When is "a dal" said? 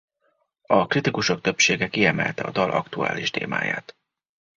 2.43-2.71